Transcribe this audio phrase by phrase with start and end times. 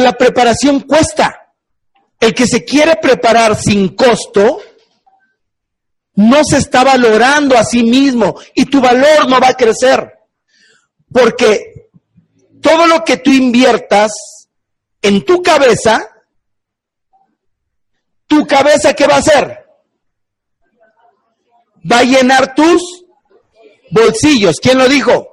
[0.00, 1.54] la preparación cuesta.
[2.18, 4.60] El que se quiere preparar sin costo
[6.14, 10.18] no se está valorando a sí mismo y tu valor no va a crecer.
[11.12, 11.90] Porque
[12.60, 14.12] todo lo que tú inviertas
[15.02, 16.06] en tu cabeza,
[18.26, 19.66] tu cabeza, ¿qué va a hacer?
[21.90, 22.82] Va a llenar tus
[23.90, 24.56] bolsillos.
[24.60, 25.29] ¿Quién lo dijo?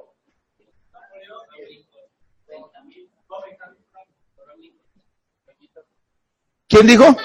[6.68, 7.16] ¿Quién dijo?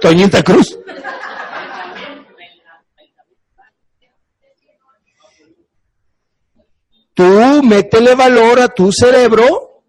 [0.00, 0.78] Toñita Cruz.
[7.14, 9.84] Tú métele valor a tu cerebro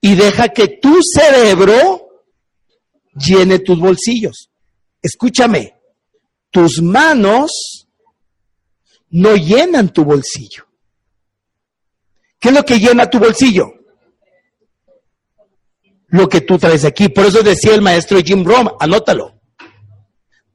[0.00, 2.24] y deja que tu cerebro
[3.14, 4.50] llene tus bolsillos.
[5.02, 5.74] Escúchame,
[6.50, 7.86] tus manos
[9.10, 10.66] no llenan tu bolsillo.
[12.38, 13.77] ¿Qué es lo que llena tu bolsillo?
[16.08, 17.08] Lo que tú traes aquí.
[17.08, 19.40] Por eso decía el maestro Jim Rohn, anótalo.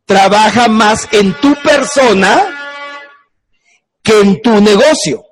[0.06, 2.46] Trabaja más en tu persona
[4.04, 5.24] que en tu negocio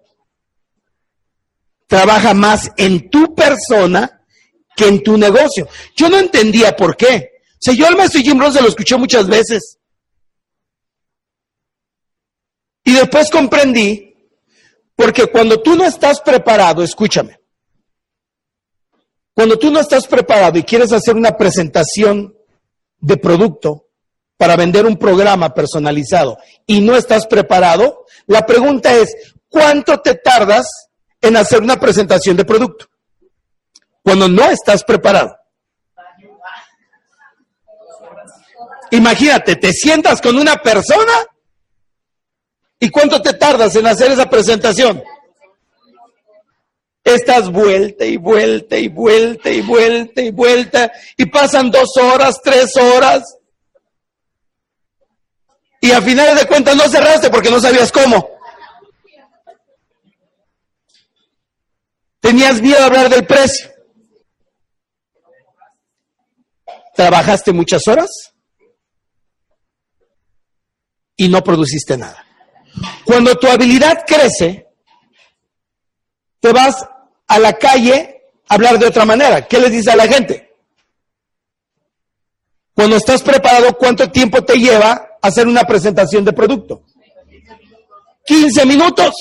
[1.92, 4.24] trabaja más en tu persona
[4.78, 5.68] que en tu negocio.
[5.94, 7.32] Yo no entendía por qué.
[7.50, 9.78] O sea, yo al maestro Jim Rohn se lo escuché muchas veces.
[12.86, 14.16] Y después comprendí,
[14.96, 17.41] porque cuando tú no estás preparado, escúchame,
[19.42, 22.38] cuando tú no estás preparado y quieres hacer una presentación
[23.00, 23.88] de producto
[24.38, 30.68] para vender un programa personalizado y no estás preparado, la pregunta es, ¿cuánto te tardas
[31.22, 32.86] en hacer una presentación de producto
[34.04, 35.36] cuando no estás preparado.
[38.92, 41.14] Imagínate, te sientas con una persona
[42.80, 45.02] y cuánto te tardas en hacer esa presentación.
[47.04, 52.76] Estás vuelta y vuelta y vuelta y vuelta y vuelta y pasan dos horas, tres
[52.76, 53.24] horas.
[55.82, 58.30] Y a finales de cuentas no cerraste porque no sabías cómo.
[62.20, 63.72] Tenías miedo a hablar del precio.
[66.96, 68.10] Trabajaste muchas horas
[71.16, 72.26] y no produciste nada.
[73.06, 74.71] Cuando tu habilidad crece,
[76.42, 76.86] te vas
[77.28, 79.48] a la calle a hablar de otra manera.
[79.48, 80.54] ¿Qué les dice a la gente?
[82.76, 86.84] Cuando estás preparado, ¿cuánto tiempo te lleva hacer una presentación de producto?
[88.26, 89.14] 15 minutos.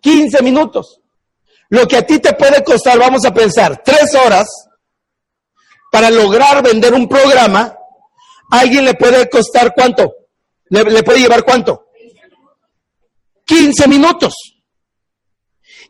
[0.00, 1.00] 15 minutos.
[1.68, 4.48] Lo que a ti te puede costar, vamos a pensar, tres horas
[5.90, 7.76] para lograr vender un programa,
[8.50, 10.14] a alguien le puede costar cuánto?
[10.68, 11.88] ¿Le, puede llevar cuánto?
[13.44, 14.34] 15 minutos.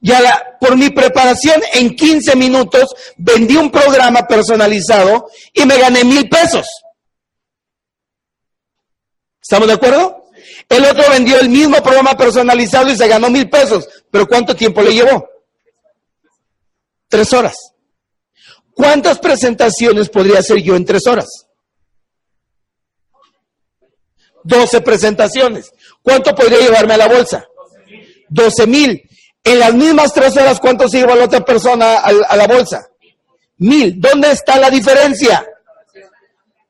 [0.00, 6.28] La, por mi preparación, en 15 minutos vendí un programa personalizado y me gané mil
[6.28, 6.66] pesos.
[9.43, 10.31] ¿Estamos de acuerdo?
[10.69, 13.89] El otro vendió el mismo programa personalizado y se ganó mil pesos.
[14.10, 15.28] ¿Pero cuánto tiempo le llevó?
[17.09, 17.56] Tres horas.
[18.72, 21.27] ¿Cuántas presentaciones podría hacer yo en tres horas?
[24.44, 25.72] Doce presentaciones.
[26.03, 27.47] ¿Cuánto podría llevarme a la bolsa?
[28.28, 29.03] Doce mil.
[29.45, 32.87] En las mismas tres horas, ¿cuánto se lleva la otra persona a la bolsa?
[33.59, 34.01] Mil.
[34.01, 35.47] ¿Dónde está la diferencia?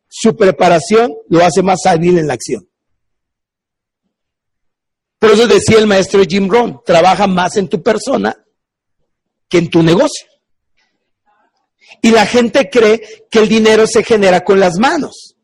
[0.08, 2.68] Su preparación lo hace más hábil en la acción.
[5.18, 8.34] Por eso decía el maestro Jim Rohn, trabaja más en tu persona
[9.48, 10.26] que en tu negocio.
[12.00, 15.36] Y la gente cree que el dinero se genera con las manos.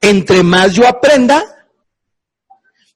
[0.00, 1.53] Entre más yo aprenda,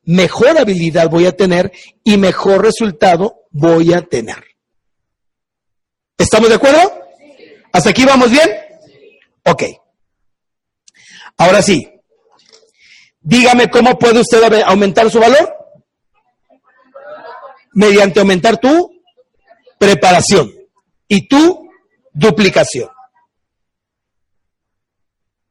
[0.08, 1.70] mejor habilidad voy a tener
[2.02, 4.44] y mejor resultado voy a tener.
[6.16, 6.80] ¿Estamos de acuerdo?
[7.72, 8.50] ¿Hasta aquí vamos bien?
[9.44, 9.62] Ok.
[11.36, 11.98] Ahora sí,
[13.28, 15.54] Dígame cómo puede usted aumentar su valor.
[17.74, 18.90] Mediante aumentar tu
[19.78, 20.50] preparación
[21.06, 21.68] y tu
[22.10, 22.88] duplicación.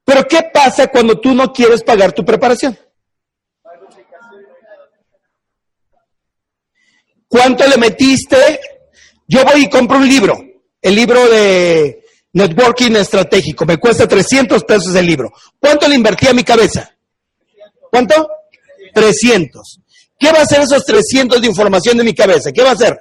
[0.03, 2.75] Pero ¿qué pasa cuando tú no quieres pagar tu preparación?
[7.27, 8.59] ¿Cuánto le metiste?
[9.27, 10.39] Yo voy y compro un libro,
[10.81, 12.03] el libro de
[12.33, 15.31] Networking Estratégico, me cuesta 300 pesos el libro.
[15.59, 16.89] ¿Cuánto le invertí a mi cabeza?
[17.89, 18.29] ¿Cuánto?
[18.94, 19.79] 300.
[20.18, 22.51] ¿Qué va a hacer esos 300 de información de mi cabeza?
[22.51, 22.97] ¿Qué va a hacer?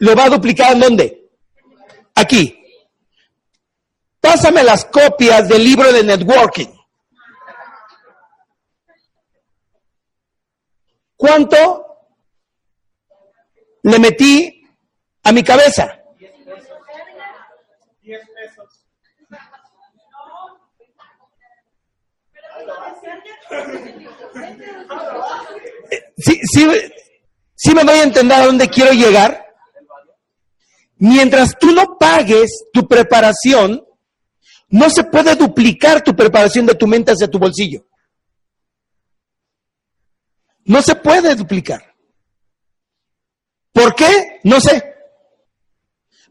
[0.00, 1.30] ¿Lo va a duplicar en dónde?
[2.14, 2.54] Aquí.
[4.20, 6.77] Pásame las copias del libro de networking.
[11.18, 11.84] ¿Cuánto
[13.82, 14.62] le metí
[15.24, 15.94] a mi cabeza.
[26.16, 26.66] Sí, sí,
[27.54, 29.44] sí me voy a entender a dónde quiero llegar.
[30.98, 33.84] Mientras tú no pagues tu preparación,
[34.68, 37.86] no se puede duplicar tu preparación de tu mente hacia tu bolsillo.
[40.68, 41.94] No se puede duplicar.
[43.72, 44.40] ¿Por qué?
[44.44, 44.84] No sé.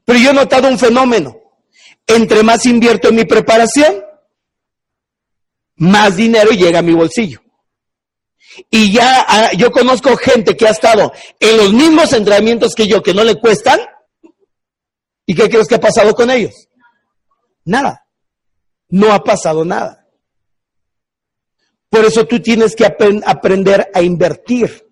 [0.06, 1.36] Pero yo he notado un fenómeno.
[2.06, 4.01] Entre más invierto en mi preparación,
[5.75, 7.42] más dinero llega a mi bolsillo.
[8.69, 13.01] Y ya ah, yo conozco gente que ha estado en los mismos entrenamientos que yo,
[13.01, 13.80] que no le cuestan.
[15.25, 16.54] ¿Y qué crees que ha pasado con ellos?
[17.66, 18.06] Nada.
[18.90, 20.06] No ha pasado nada.
[21.89, 24.86] Por eso tú tienes que aprender a invertir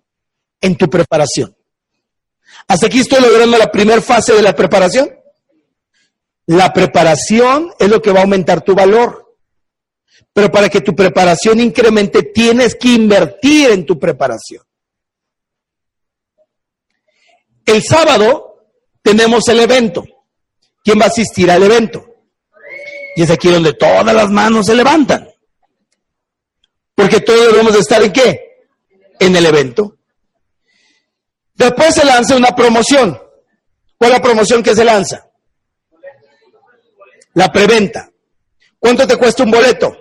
[0.60, 1.54] en tu preparación.
[2.68, 5.10] Hasta aquí estoy logrando la primera fase de la preparación.
[6.46, 9.36] La preparación es lo que va a aumentar tu valor.
[10.32, 14.62] Pero para que tu preparación incremente, tienes que invertir en tu preparación.
[17.64, 18.68] El sábado
[19.02, 20.04] tenemos el evento.
[20.84, 22.06] ¿Quién va a asistir al evento?
[23.16, 25.25] Y es aquí donde todas las manos se levantan.
[26.96, 28.64] Porque todos debemos de estar en qué?
[29.20, 29.98] En el evento.
[31.54, 33.16] Después se lanza una promoción.
[33.98, 35.30] ¿Cuál es la promoción que se lanza?
[37.34, 38.10] La preventa.
[38.78, 39.94] ¿Cuánto te cuesta un boleto?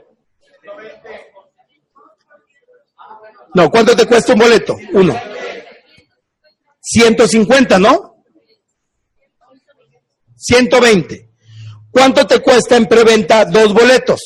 [3.54, 4.78] No, ¿cuánto te cuesta un boleto?
[4.94, 5.20] Uno.
[6.82, 8.24] 150, ¿no?
[10.38, 11.30] 120.
[11.90, 14.20] ¿Cuánto te cuesta en preventa dos boletos?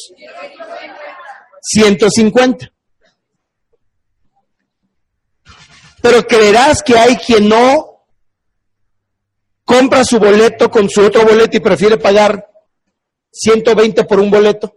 [1.62, 2.72] 150.
[6.02, 8.06] Pero creerás que hay quien no
[9.66, 12.50] compra su boleto con su otro boleto y prefiere pagar
[13.32, 14.76] 120 por un boleto.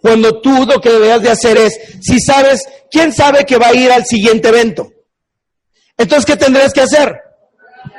[0.00, 3.74] Cuando tú lo que debes de hacer es, si sabes, ¿quién sabe que va a
[3.74, 4.90] ir al siguiente evento?
[5.96, 7.20] Entonces, ¿qué tendrás que hacer?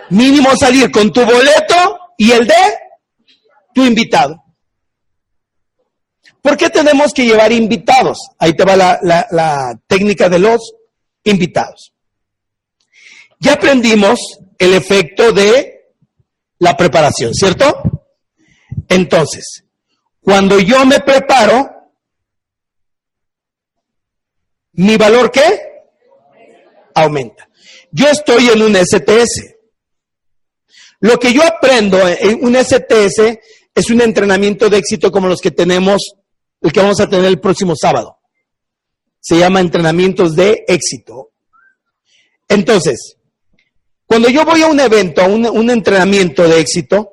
[0.09, 2.55] Mínimo salir con tu boleto y el de
[3.73, 4.41] tu invitado.
[6.41, 8.17] ¿Por qué tenemos que llevar invitados?
[8.37, 10.73] Ahí te va la, la técnica de los
[11.23, 11.93] invitados.
[13.39, 14.19] Ya aprendimos
[14.57, 15.93] el efecto de
[16.59, 17.81] la preparación, ¿cierto?
[18.87, 19.63] Entonces,
[20.21, 21.69] cuando yo me preparo,
[24.73, 25.83] ¿mi valor qué?
[26.95, 27.49] Aumenta.
[27.91, 29.55] Yo estoy en un STS.
[31.01, 33.39] Lo que yo aprendo en un STS
[33.73, 36.15] es un entrenamiento de éxito como los que tenemos
[36.61, 38.17] el que vamos a tener el próximo sábado.
[39.19, 41.31] Se llama entrenamientos de éxito.
[42.47, 43.17] Entonces,
[44.05, 47.11] cuando yo voy a un evento, a un, entrenamiento de éxito,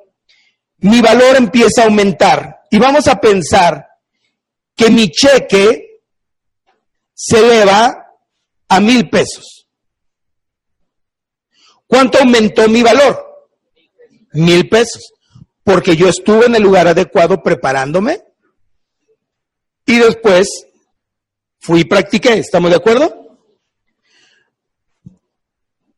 [0.79, 3.87] mi valor empieza a aumentar y vamos a pensar
[4.75, 6.01] que mi cheque
[7.13, 8.07] se eleva
[8.67, 9.67] a mil pesos.
[11.85, 13.47] ¿Cuánto aumentó mi valor?
[14.33, 15.13] Mil pesos.
[15.63, 18.21] Porque yo estuve en el lugar adecuado preparándome,
[19.87, 20.47] y después
[21.59, 22.33] fui y practiqué.
[22.33, 23.39] ¿Estamos de acuerdo?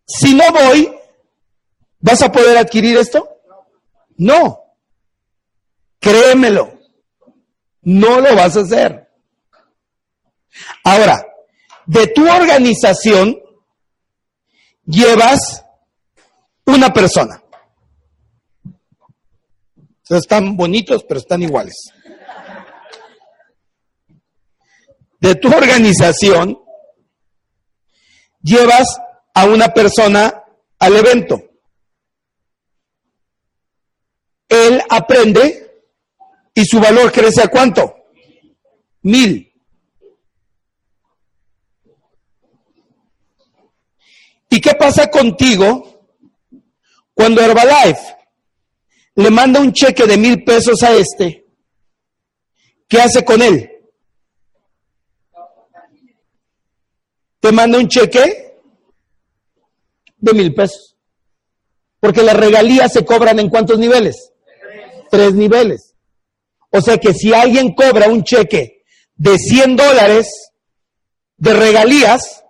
[0.06, 0.96] Si no voy,
[2.00, 3.28] ¿vas a poder adquirir esto?
[4.18, 4.60] No.
[6.00, 6.80] Créemelo.
[7.82, 9.10] No lo vas a hacer.
[10.84, 11.26] Ahora,
[11.88, 13.40] de tu organización
[14.86, 15.66] llevas
[16.66, 17.44] una persona.
[20.10, 21.92] están bonitos, pero están iguales
[25.20, 26.58] de tu organización,
[28.42, 29.00] llevas
[29.34, 30.44] a una persona
[30.80, 31.44] al evento.
[34.48, 35.84] Él aprende
[36.54, 37.96] y su valor crece a cuánto?
[39.04, 39.46] Mil.
[44.50, 46.08] ¿Y qué pasa contigo
[47.14, 48.18] cuando Herbalife
[49.16, 51.46] le manda un cheque de mil pesos a este?
[52.88, 53.79] ¿Qué hace con él?
[57.40, 58.56] Te manda un cheque
[60.18, 60.98] de mil pesos.
[62.00, 64.32] Porque las regalías se cobran en cuántos niveles?
[65.10, 65.96] Tres niveles.
[66.72, 68.84] O sea que si alguien cobra un cheque
[69.16, 70.28] de 100 dólares
[71.38, 72.44] de regalías,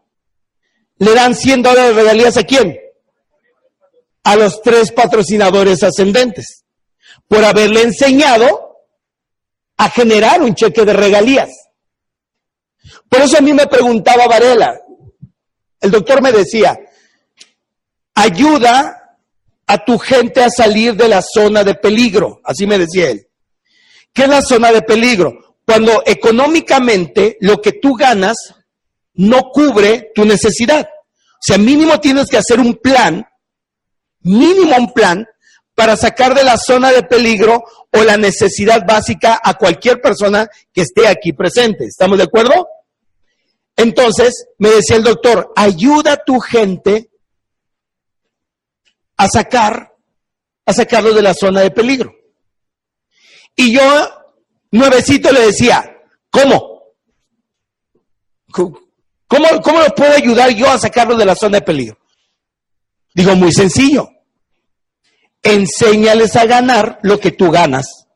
[0.97, 2.77] le dan 100 dólares de regalías a quién?
[4.23, 6.65] A los tres patrocinadores ascendentes.
[7.27, 8.75] Por haberle enseñado
[9.77, 11.49] a generar un cheque de regalías.
[13.07, 14.79] Por eso a mí me preguntaba Varela,
[15.81, 16.77] el doctor me decía,
[18.15, 19.17] ayuda
[19.67, 23.27] a tu gente a salir de la zona de peligro, así me decía él.
[24.13, 25.57] ¿Qué es la zona de peligro?
[25.65, 28.35] Cuando económicamente lo que tú ganas
[29.13, 30.87] no cubre tu necesidad.
[30.87, 33.25] O sea, mínimo tienes que hacer un plan,
[34.21, 35.27] mínimo un plan,
[35.75, 40.81] para sacar de la zona de peligro o la necesidad básica a cualquier persona que
[40.81, 41.85] esté aquí presente.
[41.85, 42.67] ¿Estamos de acuerdo?
[43.75, 47.09] Entonces, me decía el doctor, ayuda a tu gente
[49.17, 49.95] a sacar,
[50.65, 52.13] a sacarlo de la zona de peligro.
[53.55, 54.09] Y yo,
[54.71, 55.97] nuevecito, le decía,
[56.29, 56.83] ¿cómo?
[58.51, 61.97] ¿Cómo, cómo lo puedo ayudar yo a sacarlo de la zona de peligro?
[63.13, 64.09] Digo, muy sencillo.
[65.43, 68.07] Enséñales a ganar lo que tú ganas.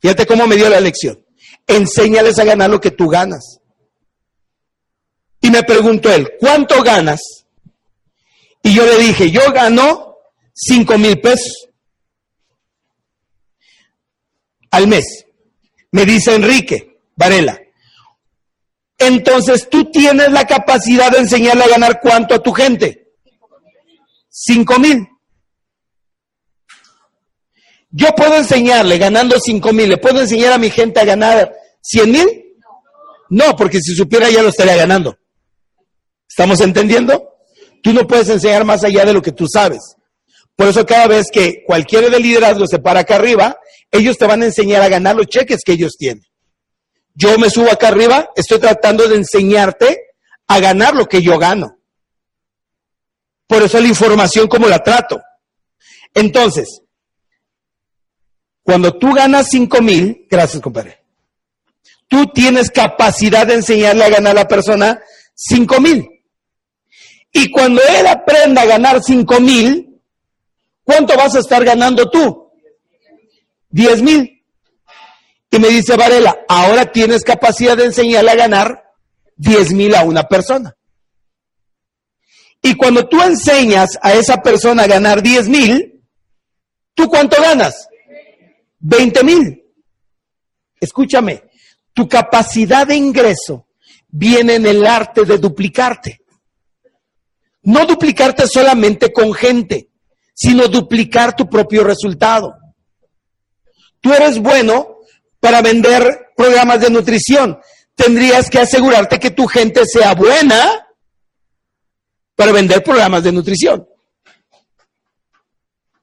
[0.00, 1.24] Fíjate cómo me dio la lección.
[1.66, 3.60] Enséñales a ganar lo que tú ganas.
[5.40, 7.20] Y me preguntó él, ¿cuánto ganas?
[8.62, 10.16] Y yo le dije, yo gano
[10.54, 11.68] 5 mil pesos
[14.70, 15.26] al mes.
[15.92, 17.60] Me dice Enrique Varela.
[18.98, 23.12] Entonces tú tienes la capacidad de enseñarle a ganar cuánto a tu gente.
[24.30, 25.08] 5 mil.
[27.96, 32.10] Yo puedo enseñarle ganando 5 mil, ¿le puedo enseñar a mi gente a ganar 100
[32.10, 32.56] mil?
[33.30, 35.16] No, porque si supiera ya lo estaría ganando.
[36.28, 37.36] ¿Estamos entendiendo?
[37.84, 39.94] Tú no puedes enseñar más allá de lo que tú sabes.
[40.56, 43.56] Por eso cada vez que cualquiera de liderazgo se para acá arriba,
[43.92, 46.24] ellos te van a enseñar a ganar los cheques que ellos tienen.
[47.14, 50.00] Yo me subo acá arriba, estoy tratando de enseñarte
[50.48, 51.78] a ganar lo que yo gano.
[53.46, 55.20] Por eso la información como la trato.
[56.12, 56.80] Entonces,
[58.64, 60.98] cuando tú ganas 5 mil, gracias compadre,
[62.08, 65.00] tú tienes capacidad de enseñarle a ganar a la persona
[65.34, 66.08] 5 mil.
[67.30, 70.00] Y cuando él aprenda a ganar 5 mil,
[70.82, 72.50] ¿cuánto vas a estar ganando tú?
[73.68, 74.42] 10 mil.
[75.50, 78.84] Y me dice Varela, ahora tienes capacidad de enseñarle a ganar
[79.36, 80.74] 10 mil a una persona.
[82.62, 86.02] Y cuando tú enseñas a esa persona a ganar 10 mil,
[86.94, 87.88] ¿tú cuánto ganas?
[88.84, 89.64] 20 mil.
[90.78, 91.44] Escúchame,
[91.94, 93.66] tu capacidad de ingreso
[94.08, 96.20] viene en el arte de duplicarte.
[97.62, 99.88] No duplicarte solamente con gente,
[100.34, 102.54] sino duplicar tu propio resultado.
[104.00, 104.98] Tú eres bueno
[105.40, 107.58] para vender programas de nutrición.
[107.94, 110.86] Tendrías que asegurarte que tu gente sea buena
[112.36, 113.88] para vender programas de nutrición.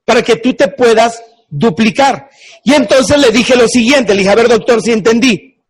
[0.04, 2.31] Para que tú te puedas duplicar.
[2.64, 5.64] Y entonces le dije lo siguiente, le dije, a ver doctor, si entendí.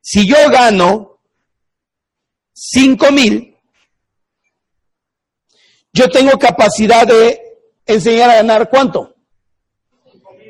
[0.00, 1.20] Si yo gano
[2.54, 3.56] 5 mil,
[5.92, 7.40] yo tengo capacidad de
[7.84, 9.14] enseñar a ganar cuánto?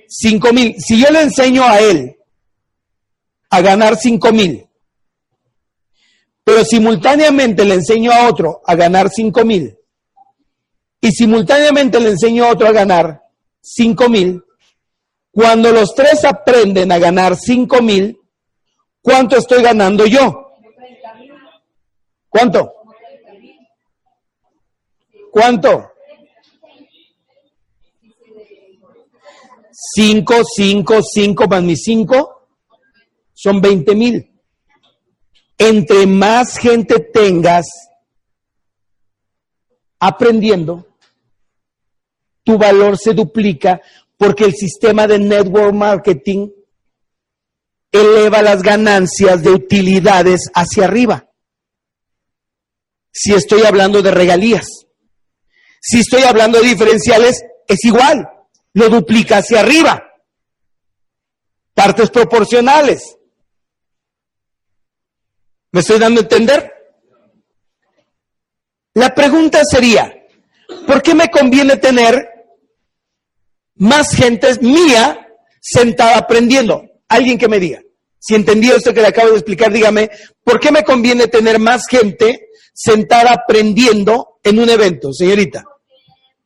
[0.09, 0.77] 5 mil.
[0.79, 2.17] Si yo le enseño a él
[3.51, 4.69] a ganar 5 mil,
[6.45, 9.77] pero simultáneamente le enseño a otro a ganar 5 mil,
[11.01, 13.23] y simultáneamente le enseño a otro a ganar
[13.61, 14.43] 5 mil,
[15.37, 18.19] cuando los tres aprenden a ganar 5 mil,
[19.03, 20.55] ¿cuánto estoy ganando yo?
[22.31, 22.73] ¿Cuánto?
[25.31, 25.91] ¿Cuánto?
[29.95, 32.49] 5, 5, 5 más mis 5
[33.35, 34.41] son 20 mil.
[35.59, 37.67] Entre más gente tengas
[40.01, 40.87] aprendiendo,
[42.43, 43.83] tu valor se duplica
[44.17, 46.49] porque el sistema de network marketing
[47.93, 51.29] eleva las ganancias de utilidades hacia arriba.
[53.13, 54.67] Si estoy hablando de regalías,
[55.81, 58.29] si estoy hablando de diferenciales, es igual,
[58.75, 60.03] lo duplica hacia arriba.
[61.75, 63.17] Partes proporcionales.
[65.73, 66.73] ¿Me estoy dando a entender?
[68.95, 70.11] La pregunta sería,
[70.87, 72.36] ¿por qué me conviene tener
[73.77, 75.29] más gente mía
[75.61, 76.83] sentada aprendiendo.
[77.09, 77.81] Alguien que me diga.
[78.19, 80.11] Si entendí esto que le acabo de explicar, dígame,
[80.43, 85.65] ¿por qué me conviene tener más gente sentada aprendiendo en un evento, señorita?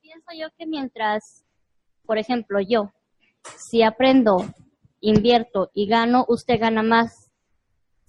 [0.03, 1.45] pienso yo que mientras,
[2.05, 2.93] por ejemplo, yo,
[3.71, 4.53] si aprendo,
[5.01, 7.31] invierto y gano, usted gana más,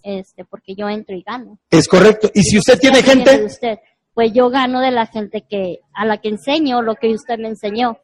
[0.03, 1.57] este, porque yo entro y gano.
[1.69, 2.29] Es correcto.
[2.33, 3.79] Y si usted tiene gente, usted,
[4.13, 7.47] pues yo gano de la gente que a la que enseño lo que usted me
[7.47, 7.97] enseñó.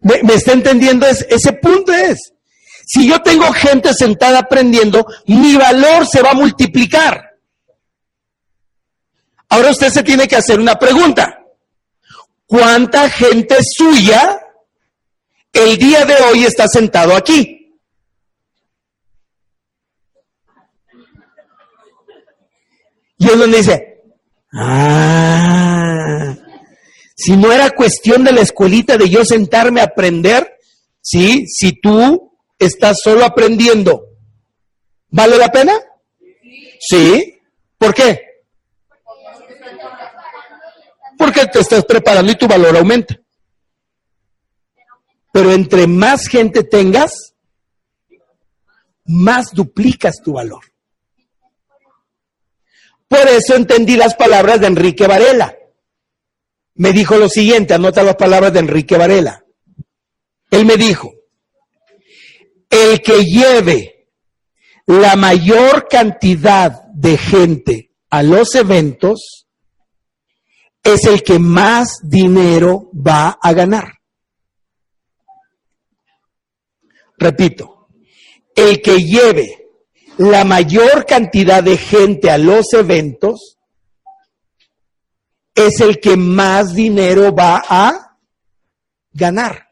[0.00, 1.06] ¿Me, está entendiendo?
[1.06, 2.32] Es, ese punto es.
[2.86, 7.30] Si yo tengo gente sentada aprendiendo, mi valor se va a multiplicar.
[9.48, 11.40] Ahora usted se tiene que hacer una pregunta.
[12.46, 14.40] ¿Cuánta gente suya
[15.52, 17.80] el día de hoy está sentado aquí?
[23.16, 24.02] Y es donde dice,
[24.52, 25.73] ah,
[27.24, 30.58] si no era cuestión de la escuelita de yo sentarme a aprender,
[31.00, 31.46] ¿sí?
[31.46, 34.08] Si tú estás solo aprendiendo,
[35.08, 35.72] ¿vale la pena?
[36.78, 37.40] Sí.
[37.78, 38.20] ¿Por qué?
[41.16, 43.18] Porque te estás preparando y tu valor aumenta.
[45.32, 47.34] Pero entre más gente tengas,
[49.06, 50.62] más duplicas tu valor.
[53.08, 55.56] Por eso entendí las palabras de Enrique Varela.
[56.74, 59.44] Me dijo lo siguiente, anota las palabras de Enrique Varela.
[60.50, 61.12] Él me dijo,
[62.70, 64.08] el que lleve
[64.86, 69.46] la mayor cantidad de gente a los eventos
[70.82, 74.00] es el que más dinero va a ganar.
[77.16, 77.88] Repito,
[78.54, 79.68] el que lleve
[80.18, 83.53] la mayor cantidad de gente a los eventos
[85.54, 88.16] es el que más dinero va a
[89.12, 89.68] ganar.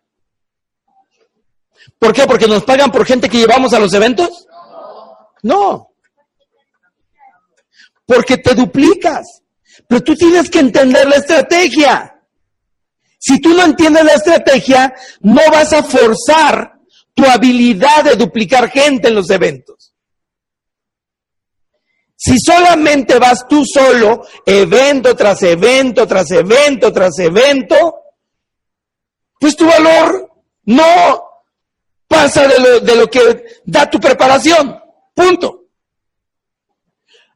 [1.99, 2.27] ¿Por qué?
[2.27, 4.47] ¿Porque nos pagan por gente que llevamos a los eventos?
[5.43, 5.95] No.
[8.07, 9.43] Porque te duplicas.
[9.89, 12.21] Pero tú tienes que entender la estrategia.
[13.19, 16.73] Si tú no entiendes la estrategia, no vas a forzar
[17.15, 19.92] tu habilidad de duplicar gente en los eventos.
[22.25, 27.97] Si solamente vas tú solo, evento tras evento, tras evento, tras evento,
[29.41, 30.31] pues tu valor
[30.67, 31.25] no
[32.07, 34.81] pasa de lo, de lo que da tu preparación.
[35.13, 35.65] Punto.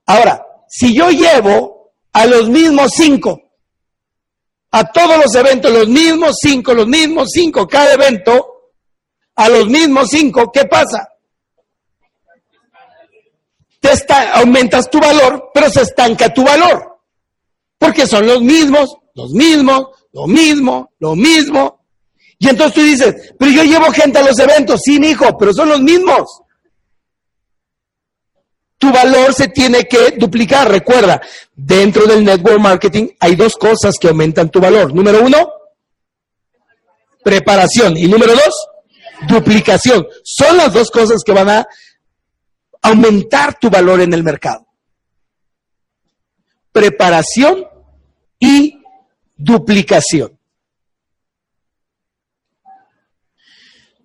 [0.06, 3.42] Ahora, si yo llevo a los mismos cinco,
[4.70, 8.70] a todos los eventos, los mismos cinco, los mismos cinco, cada evento,
[9.34, 11.08] a los mismos cinco, ¿qué pasa?
[14.34, 16.98] Aumentas tu valor, pero se estanca tu valor.
[17.78, 21.84] Porque son los mismos, los mismos, lo mismo, lo mismo.
[22.38, 25.68] Y entonces tú dices, pero yo llevo gente a los eventos, sí, hijo, pero son
[25.68, 26.42] los mismos
[28.78, 30.70] tu valor se tiene que duplicar.
[30.70, 31.20] Recuerda,
[31.54, 34.94] dentro del network marketing hay dos cosas que aumentan tu valor.
[34.94, 35.50] Número uno,
[37.22, 37.96] preparación.
[37.96, 38.68] Y número dos,
[39.28, 40.06] duplicación.
[40.22, 41.66] Son las dos cosas que van a
[42.86, 44.66] aumentar tu valor en el mercado.
[46.72, 47.66] Preparación
[48.38, 48.80] y
[49.36, 50.38] duplicación.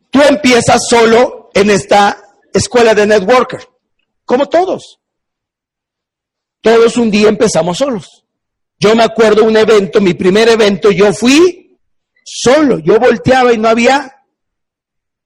[0.09, 2.21] Tú empiezas solo en esta
[2.53, 3.67] escuela de networker
[4.25, 4.99] como todos.
[6.61, 8.25] Todos un día empezamos solos.
[8.79, 11.79] Yo me acuerdo un evento, mi primer evento, yo fui
[12.23, 14.25] solo, yo volteaba y no había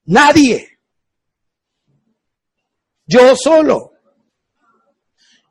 [0.04, 0.75] nadie.
[3.06, 3.92] Yo solo.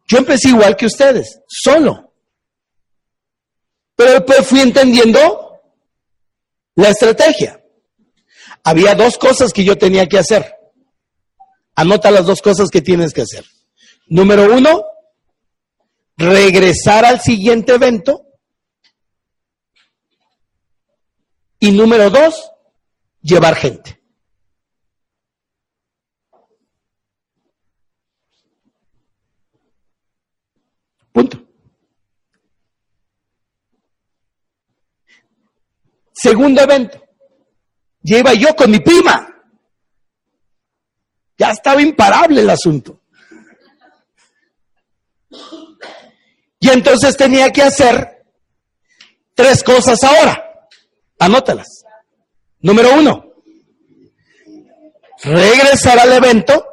[0.07, 2.13] Yo empecé igual que ustedes, solo.
[3.95, 5.61] Pero después fui entendiendo
[6.75, 7.61] la estrategia.
[8.63, 10.53] Había dos cosas que yo tenía que hacer.
[11.75, 13.45] Anota las dos cosas que tienes que hacer.
[14.07, 14.83] Número uno,
[16.17, 18.25] regresar al siguiente evento.
[21.59, 22.51] Y número dos,
[23.21, 24.01] llevar gente.
[31.11, 31.45] Punto.
[36.25, 36.99] Segundo evento.
[38.01, 39.31] Lleva yo con mi prima.
[41.37, 43.03] Ya estaba imparable el asunto.
[46.59, 48.25] Y entonces tenía que hacer
[49.35, 50.67] tres cosas ahora.
[51.19, 51.83] Anótalas.
[52.59, 53.35] Número uno,
[55.21, 56.65] regresar al evento.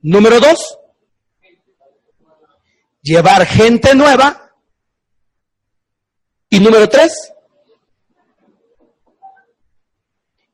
[0.00, 0.78] Número dos,
[3.02, 4.41] llevar gente nueva.
[6.52, 7.32] Y número tres,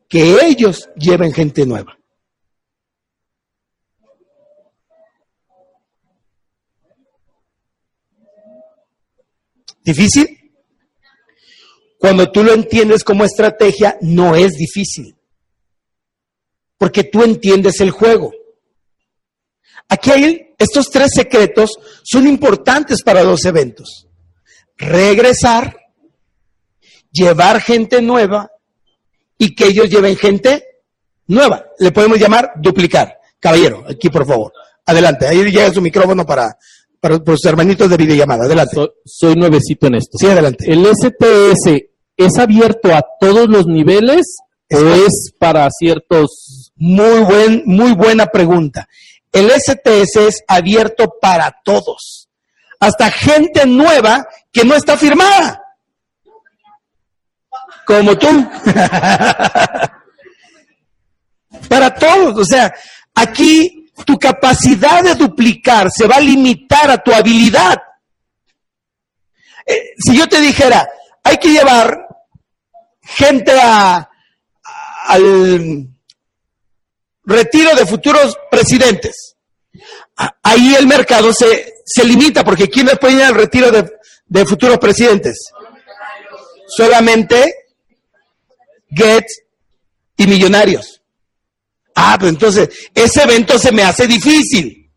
[0.09, 1.99] que ellos lleven gente nueva.
[9.83, 10.53] ¿Difícil?
[11.99, 15.17] Cuando tú lo entiendes como estrategia, no es difícil.
[16.77, 18.31] Porque tú entiendes el juego.
[19.89, 24.07] Aquí hay estos tres secretos, son importantes para los eventos.
[24.77, 25.88] Regresar,
[27.11, 28.51] llevar gente nueva
[29.39, 30.65] y que ellos lleven gente
[31.27, 31.65] nueva.
[31.79, 33.19] Le podemos llamar duplicar.
[33.41, 34.53] Caballero, aquí por favor.
[34.85, 36.57] Adelante, ahí llega su micrófono para
[37.01, 38.45] para, sus hermanitos de videollamada.
[38.45, 38.75] Adelante.
[38.75, 40.19] So- soy nuevecito en esto.
[40.19, 40.71] Sí, adelante.
[40.71, 41.83] ¿El STS
[42.17, 44.37] es abierto a todos los niveles
[44.71, 46.73] o es para ciertos...
[46.81, 48.89] Muy buen, muy buena pregunta.
[49.33, 52.29] El STS es abierto para todos.
[52.79, 55.61] Hasta gente nueva que no está firmada.
[57.89, 58.29] Como tú.
[61.71, 62.39] para todos.
[62.39, 62.71] O sea,
[63.15, 67.79] aquí tu capacidad de duplicar se va a limitar a tu habilidad.
[69.65, 70.87] Eh, si yo te dijera,
[71.25, 71.97] hay que llevar
[73.01, 74.07] gente a,
[75.07, 75.89] al
[77.25, 79.35] retiro de futuros presidentes.
[80.43, 83.91] Ahí el mercado se, se limita, porque ¿quiénes pueden ir al retiro de,
[84.27, 85.39] de futuros presidentes?
[86.67, 87.68] Solamente
[88.91, 89.43] Gates
[90.17, 91.01] y millonarios.
[91.95, 94.91] Ah, pues entonces, ese evento se me hace difícil.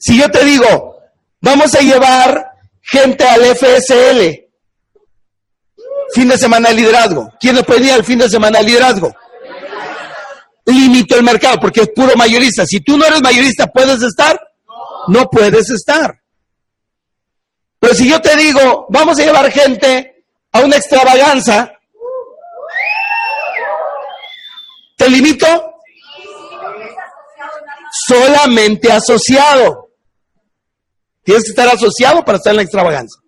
[0.00, 0.96] Si yo te digo,
[1.40, 4.46] vamos a llevar gente al FSL,
[6.12, 7.32] fin de semana de liderazgo.
[7.38, 9.12] ¿Quiénes pueden ir al fin de semana de liderazgo?
[10.72, 12.64] limito el mercado porque es puro mayorista.
[12.66, 14.38] Si tú no eres mayorista, ¿puedes estar?
[15.08, 16.20] No puedes estar.
[17.78, 21.72] Pero si yo te digo, vamos a llevar gente a una extravaganza,
[25.08, 25.46] ¿te limito?
[28.06, 29.90] Solamente asociado.
[31.22, 33.20] Tienes que estar asociado para estar en la extravaganza.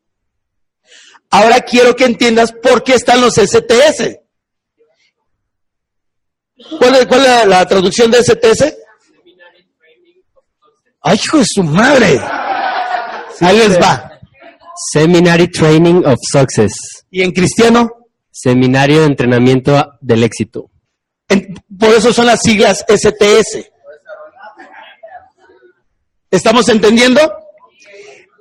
[1.30, 4.18] Ahora quiero que entiendas por qué están los STS.
[6.78, 8.74] ¿Cuál es, cuál es la, la traducción de STS?
[11.02, 12.20] ¡Ay, hijo de su madre!
[13.40, 14.20] Ahí les va.
[14.92, 16.72] Seminary Training of Success.
[17.10, 17.90] ¿Y en cristiano?
[18.30, 20.70] Seminario de entrenamiento del éxito.
[21.78, 23.70] Por eso son las siglas STS.
[26.30, 27.20] ¿Estamos entendiendo?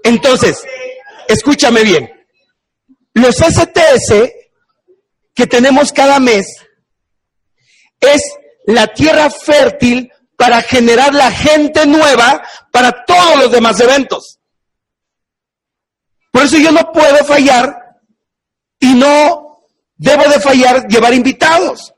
[0.04, 0.64] Entonces,
[1.28, 2.12] escúchame bien.
[3.14, 4.32] Los STS
[5.34, 6.48] que tenemos cada mes
[8.00, 8.22] es
[8.66, 14.40] la tierra fértil para generar la gente nueva para todos los demás eventos.
[16.32, 17.98] Por eso yo no puedo fallar
[18.80, 19.64] y no
[19.98, 21.94] debo de fallar llevar invitados.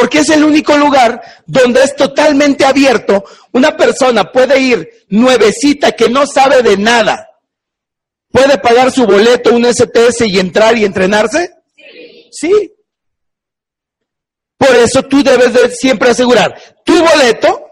[0.00, 3.22] Porque es el único lugar donde es totalmente abierto.
[3.52, 7.28] Una persona puede ir nuevecita que no sabe de nada.
[8.32, 11.50] ¿Puede pagar su boleto, un STS y entrar y entrenarse?
[12.30, 12.72] Sí.
[14.56, 17.62] Por eso tú debes de siempre asegurar tu boleto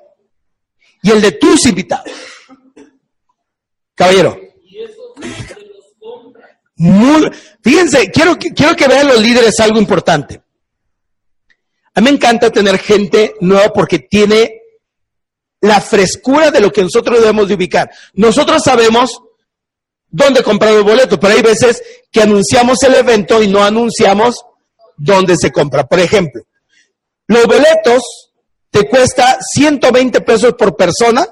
[1.02, 2.12] y el de tus invitados.
[3.94, 4.38] Caballero.
[6.76, 7.30] Muy-
[7.62, 10.42] fíjense, quiero, quiero que vean los líderes algo importante.
[11.98, 14.62] A mí me encanta tener gente nueva porque tiene
[15.62, 17.90] la frescura de lo que nosotros debemos de ubicar.
[18.12, 19.18] Nosotros sabemos
[20.08, 21.82] dónde comprar los boletos, pero hay veces
[22.12, 24.37] que anunciamos el evento y no anunciamos
[24.96, 25.88] dónde se compra.
[25.88, 26.44] Por ejemplo,
[27.26, 28.00] los boletos
[28.70, 31.26] te cuesta 120 pesos por persona,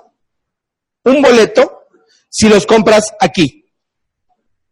[1.05, 1.83] un boleto,
[2.29, 3.64] si los compras aquí.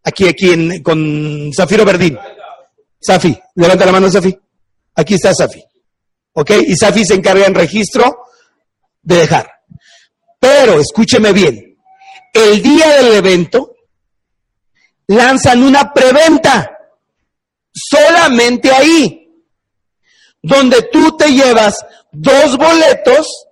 [0.02, 2.18] Aquí, aquí en- con Zafiro Verdín.
[3.00, 4.36] Safi, levanta la mano, Safi.
[4.96, 5.62] Aquí está Safi.
[6.34, 6.50] ¿Ok?
[6.66, 8.26] Y Safi se encarga en registro
[9.02, 9.50] de dejar.
[10.38, 11.78] Pero, escúcheme bien,
[12.32, 13.76] el día del evento
[15.06, 16.70] lanzan una preventa.
[17.72, 19.20] Solamente ahí.
[20.42, 23.46] Donde tú te llevas dos boletos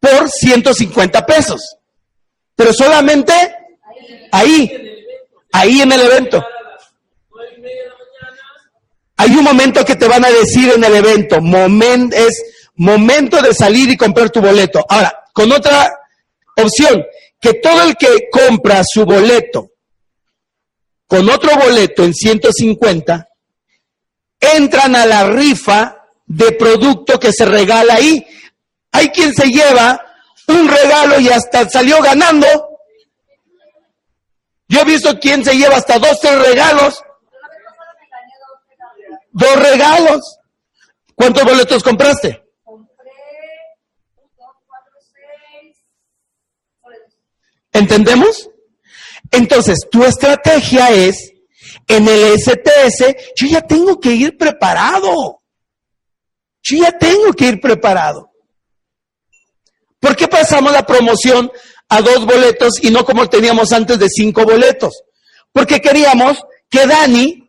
[0.00, 1.76] por 150 pesos.
[2.56, 3.32] Pero solamente
[4.30, 4.70] ahí.
[5.52, 6.44] Ahí en el evento.
[9.22, 12.42] Hay un momento que te van a decir en el evento, momen- es
[12.74, 14.84] momento de salir y comprar tu boleto.
[14.88, 15.92] Ahora, con otra
[16.56, 17.04] opción,
[17.40, 19.68] que todo el que compra su boleto
[21.06, 23.28] con otro boleto en 150,
[24.40, 28.26] entran a la rifa de producto que se regala ahí.
[28.92, 30.00] Hay quien se lleva
[30.48, 32.46] un regalo y hasta salió ganando.
[34.68, 37.02] Yo he visto quien se lleva hasta dos, tres regalos.
[39.32, 40.38] Dos regalos.
[41.14, 42.42] ¿Cuántos boletos compraste?
[47.72, 48.50] ¿Entendemos?
[49.30, 51.32] Entonces, tu estrategia es,
[51.88, 55.40] en el STS, yo ya tengo que ir preparado.
[56.62, 58.30] Yo ya tengo que ir preparado.
[59.98, 61.50] ¿Por qué pasamos la promoción
[61.88, 65.02] a dos boletos y no como teníamos antes de cinco boletos?
[65.50, 67.41] Porque queríamos que Dani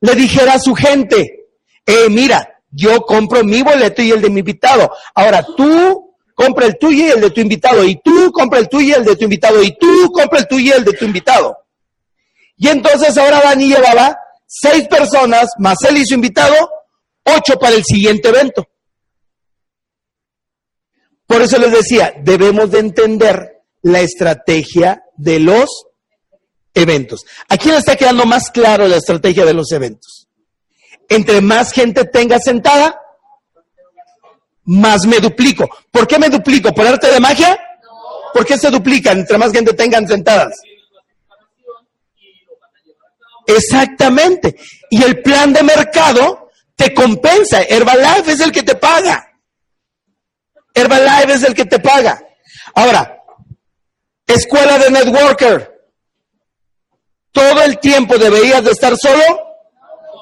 [0.00, 1.48] le dijera a su gente,
[1.84, 4.90] eh, mira, yo compro mi boleto y el de mi invitado.
[5.14, 8.88] Ahora tú compra el tuyo y el de tu invitado, y tú compra el tuyo
[8.88, 11.56] y el de tu invitado, y tú compra el tuyo y el de tu invitado.
[12.56, 16.54] Y entonces ahora Dani llevaba seis personas, más él y su invitado,
[17.24, 18.68] ocho para el siguiente evento.
[21.26, 25.87] Por eso les decía, debemos de entender la estrategia de los
[26.78, 27.24] eventos.
[27.48, 30.28] ¿A quién le está quedando más claro la estrategia de los eventos?
[31.08, 33.00] Entre más gente tenga sentada,
[34.64, 35.68] más me duplico.
[35.90, 36.72] ¿Por qué me duplico?
[36.72, 37.58] ¿Por arte de magia?
[38.32, 40.54] ¿Por qué se duplican entre más gente tengan sentadas?
[43.46, 44.56] Exactamente.
[44.90, 47.62] Y el plan de mercado te compensa.
[47.62, 49.26] Herbalife es el que te paga.
[50.74, 52.22] Herbalife es el que te paga.
[52.74, 53.22] Ahora,
[54.26, 55.77] escuela de networker.
[57.38, 59.22] ¿Todo el tiempo deberías de estar solo?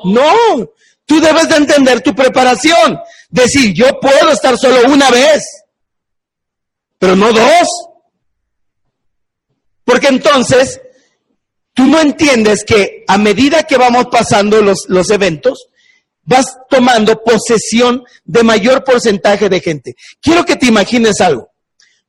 [0.05, 0.69] No.
[1.07, 3.01] Tú debes de entender tu preparación.
[3.31, 5.43] Decir, yo puedo estar solo una vez,
[6.99, 7.69] pero no dos.
[9.83, 10.79] Porque entonces,
[11.73, 15.69] tú no entiendes que a medida que vamos pasando los, los eventos,
[16.23, 19.95] vas tomando posesión de mayor porcentaje de gente.
[20.21, 21.51] Quiero que te imagines algo.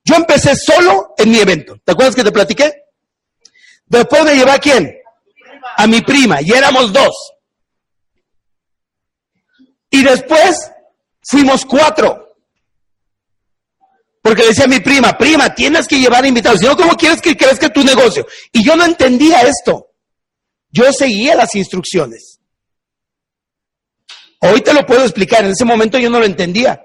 [0.03, 1.77] Yo empecé solo en mi evento.
[1.85, 2.73] ¿Te acuerdas que te platiqué?
[3.85, 4.96] Después me llevé a quién?
[5.77, 7.15] A mi prima, y éramos dos.
[9.91, 10.71] Y después
[11.21, 12.35] fuimos cuatro.
[14.21, 16.59] Porque decía a mi prima, prima, tienes que llevar invitados.
[16.59, 18.25] Si no, ¿cómo quieres que crezca tu negocio?
[18.51, 19.91] Y yo no entendía esto.
[20.71, 22.39] Yo seguía las instrucciones.
[24.41, 26.83] Hoy te lo puedo explicar, en ese momento yo no lo entendía.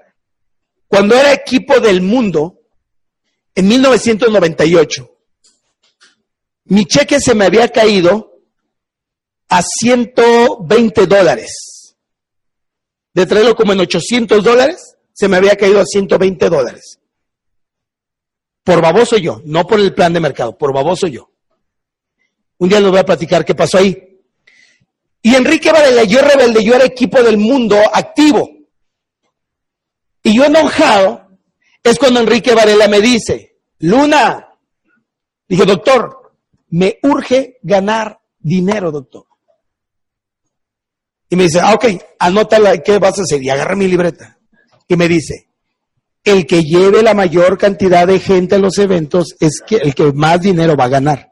[0.87, 2.61] Cuando era equipo del mundo,
[3.55, 5.17] en 1998,
[6.65, 8.32] mi cheque se me había caído
[9.53, 11.95] a 120 dólares.
[13.13, 16.99] De traerlo como en 800 dólares, se me había caído a 120 dólares.
[18.63, 21.29] Por baboso yo, no por el plan de mercado, por baboso yo.
[22.57, 24.19] Un día les voy a platicar qué pasó ahí.
[25.21, 28.49] Y Enrique Varela, yo rebelde, yo era equipo del mundo activo.
[30.23, 31.27] Y yo enojado
[31.83, 34.57] es cuando Enrique Varela me dice, Luna,
[35.47, 36.33] dije, doctor,
[36.69, 39.27] me urge ganar dinero, doctor.
[41.29, 41.85] Y me dice, ah, ok,
[42.19, 43.41] anótala, ¿qué vas a hacer?
[43.41, 44.37] Y agarra mi libreta.
[44.87, 45.47] Y me dice,
[46.23, 50.41] el que lleve la mayor cantidad de gente a los eventos es el que más
[50.41, 51.31] dinero va a ganar.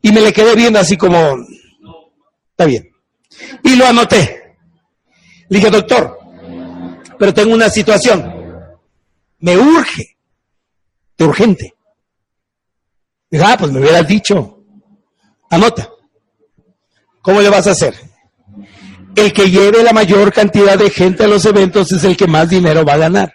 [0.00, 1.36] Y me le quedé viendo así como,
[2.50, 2.88] está bien.
[3.62, 4.56] Y lo anoté.
[5.48, 6.18] Le dije, doctor,
[7.18, 8.32] pero tengo una situación.
[9.38, 10.16] Me urge,
[11.18, 11.74] de urgente.
[13.30, 14.64] Dije, ah, pues me hubieras dicho.
[15.50, 15.90] Anota.
[17.20, 17.94] ¿Cómo le vas a hacer?
[19.14, 22.48] El que lleve la mayor cantidad de gente a los eventos es el que más
[22.48, 23.34] dinero va a ganar.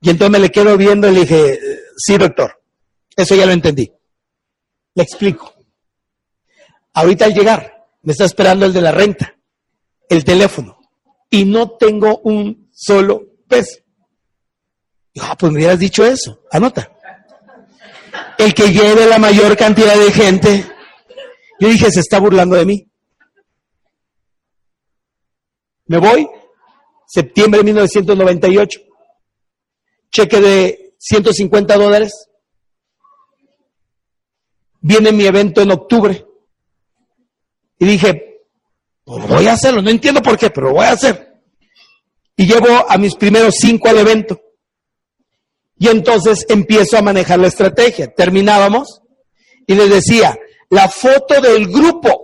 [0.00, 1.58] Y entonces me le quedo viendo y le dije,
[1.96, 2.62] sí, doctor,
[3.16, 3.90] eso ya lo entendí.
[4.94, 5.54] Le explico.
[6.92, 9.34] Ahorita al llegar, me está esperando el de la renta,
[10.08, 10.78] el teléfono,
[11.30, 13.78] y no tengo un solo peso.
[15.14, 16.92] Dijo, ah, pues me hubieras dicho eso, anota.
[18.36, 20.66] El que lleve la mayor cantidad de gente,
[21.58, 22.86] yo dije, se está burlando de mí.
[25.94, 26.28] Me voy,
[27.06, 28.80] septiembre de 1998,
[30.10, 32.26] cheque de 150 dólares.
[34.80, 36.26] Viene mi evento en octubre.
[37.78, 38.40] Y dije,
[39.04, 41.40] pues voy a hacerlo, no entiendo por qué, pero voy a hacer.
[42.36, 44.40] Y llevo a mis primeros cinco al evento.
[45.78, 48.12] Y entonces empiezo a manejar la estrategia.
[48.12, 49.00] Terminábamos
[49.64, 50.36] y les decía,
[50.70, 52.23] la foto del grupo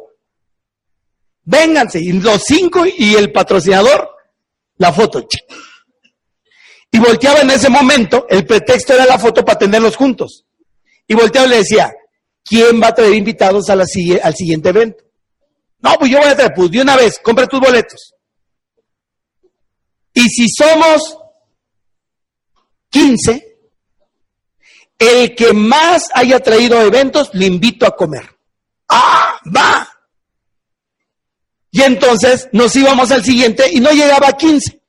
[1.50, 4.08] Vénganse, y los cinco y el patrocinador,
[4.76, 5.26] la foto.
[6.92, 10.44] Y volteaba en ese momento, el pretexto era la foto para tenerlos juntos.
[11.08, 11.92] Y volteaba y le decía,
[12.44, 15.02] ¿quién va a traer invitados al siguiente evento?
[15.80, 18.14] No, pues yo voy a traer, pues de una vez, compra tus boletos.
[20.14, 21.18] Y si somos
[22.90, 23.58] 15,
[25.00, 28.38] el que más haya traído eventos, le invito a comer.
[28.88, 29.36] ¡Ah!
[29.52, 29.89] ¡Va!
[31.86, 34.80] Entonces nos íbamos al siguiente y no llegaba a 15.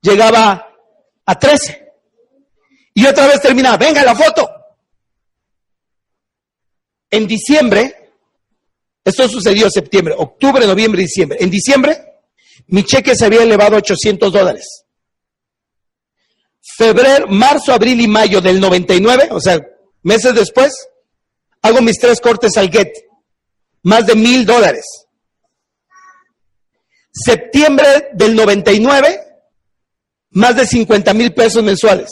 [0.00, 0.68] Llegaba
[1.26, 1.92] a 13.
[2.94, 4.48] Y otra vez terminaba, venga la foto.
[7.10, 8.12] En diciembre,
[9.04, 11.38] esto sucedió en septiembre, octubre, noviembre, diciembre.
[11.40, 12.22] En diciembre,
[12.68, 14.84] mi cheque se había elevado a 800 dólares.
[16.60, 19.58] Febrero, marzo, abril y mayo del 99, o sea,
[20.02, 20.72] meses después,
[21.62, 22.92] hago mis tres cortes al GET.
[23.82, 25.07] Más de mil dólares
[27.24, 29.20] septiembre del 99,
[30.30, 32.10] más de 50 mil pesos mensuales.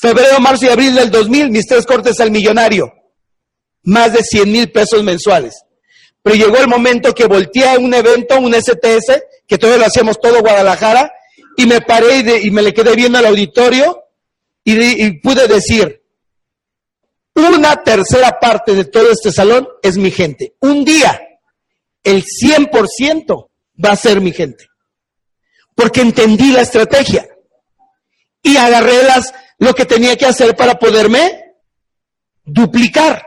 [0.00, 2.92] Febrero, marzo y abril del 2000, mis tres cortes al millonario,
[3.84, 5.54] más de 100 mil pesos mensuales.
[6.22, 10.18] Pero llegó el momento que volteé a un evento, un STS, que todavía lo hacíamos
[10.20, 11.12] todo Guadalajara,
[11.56, 14.02] y me paré y, de- y me le quedé viendo al auditorio
[14.64, 16.02] y, pude decir,
[17.34, 20.54] una tercera parte de todo este salón es mi gente.
[20.60, 21.20] Un día,
[22.04, 23.48] el 100%
[23.84, 24.68] va a ser mi gente.
[25.74, 27.26] Porque entendí la estrategia
[28.42, 31.56] y agarré las, lo que tenía que hacer para poderme
[32.44, 33.26] duplicar.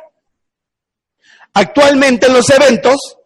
[1.53, 3.17] Actualmente en los eventos,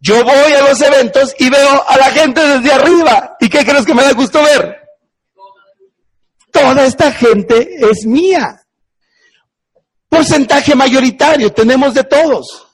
[0.00, 3.36] yo voy a los eventos y veo a la gente desde arriba.
[3.40, 4.76] ¿Y qué crees que me da gusto ver?
[6.50, 8.60] Toda esta gente es mía.
[10.08, 12.67] Porcentaje mayoritario, tenemos de todos.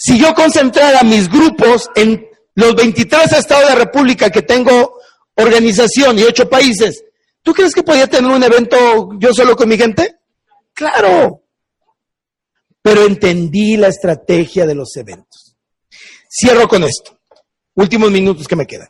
[0.00, 5.00] Si yo concentrara mis grupos en los 23 estados de la República que tengo
[5.34, 7.04] organización y ocho países,
[7.42, 10.20] ¿tú crees que podía tener un evento yo solo con mi gente?
[10.72, 11.42] Claro.
[12.80, 15.56] Pero entendí la estrategia de los eventos.
[16.30, 17.18] Cierro con esto.
[17.74, 18.88] Últimos minutos que me quedan.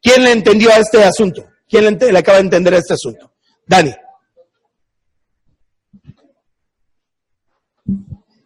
[0.00, 1.44] ¿Quién le entendió a este asunto?
[1.68, 3.34] ¿Quién le, acaba de entender a este asunto?
[3.66, 3.92] Dani.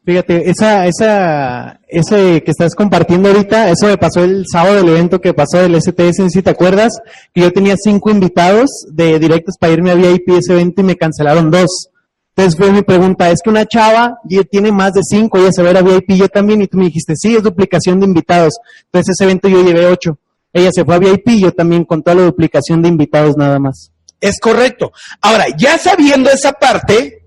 [0.03, 5.21] Fíjate, esa, esa, ese que estás compartiendo ahorita, eso me pasó el sábado del evento
[5.21, 6.93] que pasó del STS, si te acuerdas,
[7.35, 10.97] que yo tenía cinco invitados de directos para irme a VIP ese evento y me
[10.97, 11.91] cancelaron dos.
[12.35, 14.19] Entonces fue mi pregunta, es que una chava
[14.51, 16.79] tiene más de cinco, ella se va a ir a VIP, yo también, y tú
[16.79, 18.55] me dijiste, sí, es duplicación de invitados.
[18.87, 20.19] Entonces ese evento yo llevé ocho.
[20.53, 23.93] Ella se fue a VIP, yo también con toda la duplicación de invitados nada más.
[24.21, 24.93] Es correcto.
[25.21, 27.20] Ahora, ya sabiendo esa parte,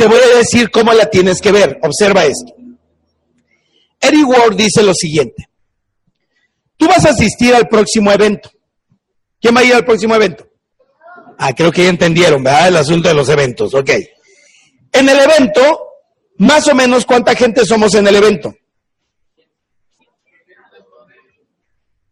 [0.00, 1.78] te voy a decir cómo la tienes que ver.
[1.82, 2.54] Observa esto.
[4.00, 5.50] Eddie Ward dice lo siguiente.
[6.78, 8.50] Tú vas a asistir al próximo evento.
[9.38, 10.48] ¿Quién va a ir al próximo evento?
[11.36, 12.68] Ah, creo que ya entendieron, ¿verdad?
[12.68, 13.74] El asunto de los eventos.
[13.74, 13.90] Ok.
[14.92, 15.60] En el evento,
[16.38, 18.54] más o menos, ¿cuánta gente somos en el evento?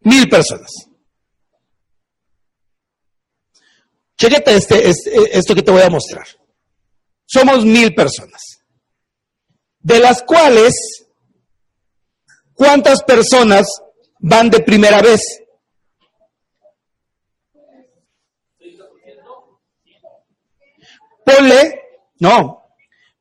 [0.01, 0.69] Mil personas.
[4.15, 6.27] Chécate este, este- esto que te voy a mostrar.
[7.31, 8.41] Somos mil personas.
[9.81, 10.73] De las cuales,
[12.55, 13.67] ¿cuántas personas
[14.17, 15.21] van de primera vez?
[21.23, 21.83] Ponle,
[22.17, 22.63] no,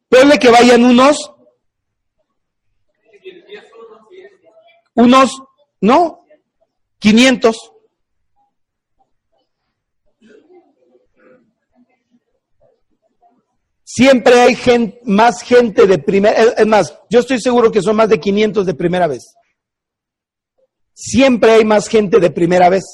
[0.09, 1.31] ponle que vayan unos,
[4.95, 5.31] unos,
[5.83, 6.25] no,
[6.99, 7.73] 500.
[13.91, 18.21] Siempre hay más gente de primera, es, más, yo estoy seguro que son más de
[18.21, 19.33] 500 de primera vez.
[20.93, 22.85] Siempre hay más gente de primera vez.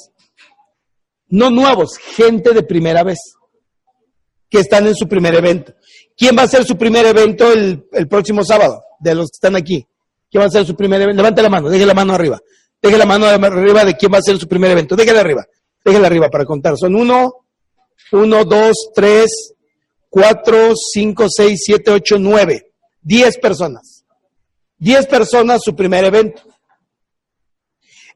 [1.27, 3.19] No nuevos, gente de primera vez
[4.49, 5.73] que están en su primer evento.
[6.15, 8.81] ¿Quién va a hacer su primer evento el, próximo sábado?
[8.97, 9.85] De los que están aquí.
[10.31, 11.17] ¿Quién va a hacer su primer evento?
[11.17, 12.39] Levante la mano, deje la mano arriba.
[12.81, 14.95] Deje la mano arriba de quién va a hacer su primer evento.
[14.95, 15.45] Déjela arriba.
[15.83, 16.77] Déjela arriba para contar.
[16.77, 17.47] Son uno,
[18.13, 19.54] uno, dos, tres,
[20.15, 22.71] cuatro, cinco, seis, siete, ocho, nueve.
[23.01, 24.05] Diez personas.
[24.77, 26.41] Diez personas su primer evento.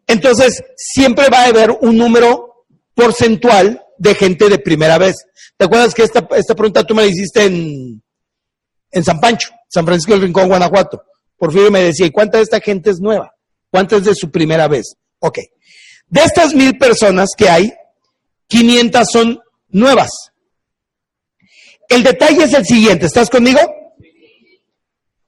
[0.08, 5.18] Entonces, siempre va a haber un número porcentual de gente de primera vez.
[5.58, 8.02] ¿Te acuerdas que esta, esta pregunta tú me la hiciste en,
[8.92, 11.04] en San Pancho, San Francisco del Rincón, Guanajuato?
[11.38, 13.36] Porfirio me decía, ¿y cuánta de esta gente es nueva?
[13.70, 14.94] ¿Cuánta es de su primera vez?
[15.20, 15.40] Ok.
[16.08, 17.74] De estas mil personas que hay,
[18.48, 20.29] 500 son nuevas.
[21.90, 23.60] El detalle es el siguiente, ¿estás conmigo?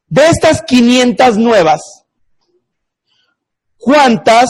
[0.08, 1.82] De estas 500 nuevas,
[3.78, 4.50] ¿cuántas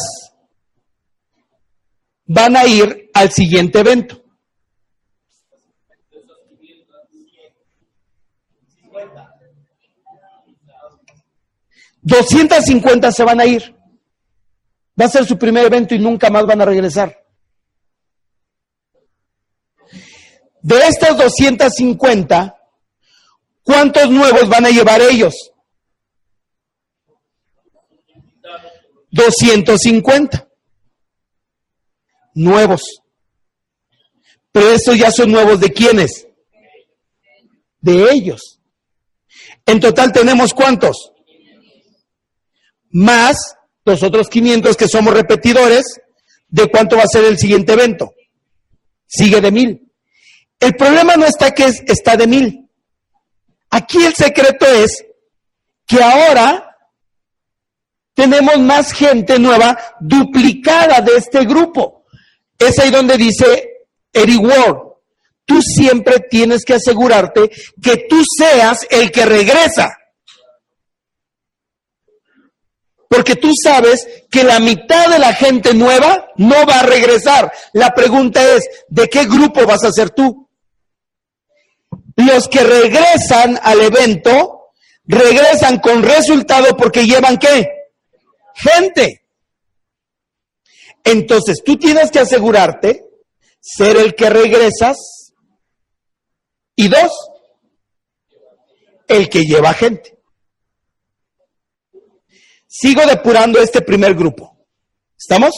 [2.25, 4.21] van a ir al siguiente evento?
[12.03, 13.75] $250 se van a ir.
[14.99, 17.15] Va a ser su primer evento y nunca más van a regresar.
[20.61, 22.55] De estas 250,
[23.63, 25.33] ¿cuántos nuevos van a llevar ellos?
[29.11, 30.47] 250
[32.35, 32.81] nuevos.
[34.51, 36.27] Pero estos ya son nuevos de quiénes?
[37.79, 38.59] De ellos.
[39.65, 41.11] En total tenemos cuántos?
[42.91, 43.55] Más
[43.85, 45.83] los otros 500 que somos repetidores,
[46.49, 48.13] ¿de cuánto va a ser el siguiente evento?
[49.07, 49.90] Sigue de mil.
[50.61, 52.69] El problema no está que es- está de mil.
[53.71, 55.03] Aquí el secreto es
[55.87, 56.77] que ahora
[58.13, 62.05] tenemos más gente nueva duplicada de este grupo.
[62.57, 63.69] Es ahí donde dice
[64.13, 64.77] Eric Ward,
[65.45, 67.49] tú siempre tienes que asegurarte
[67.81, 69.97] que tú seas el que regresa.
[73.09, 77.51] Porque tú sabes que la mitad de la gente nueva no va a regresar.
[77.73, 80.49] La pregunta es, ¿de qué grupo vas a ser tú?
[82.25, 84.73] Los que regresan al evento,
[85.05, 87.67] regresan con resultado porque llevan qué?
[88.55, 89.25] Gente.
[91.03, 93.05] Entonces, tú tienes que asegurarte
[93.59, 94.97] ser el que regresas
[96.75, 97.11] y dos,
[99.07, 100.17] el que lleva gente.
[102.67, 104.65] Sigo depurando este primer grupo.
[105.17, 105.53] ¿Estamos?